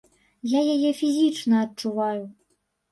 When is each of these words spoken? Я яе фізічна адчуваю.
Я 0.53 0.61
яе 0.77 0.91
фізічна 1.03 1.63
адчуваю. 1.69 2.21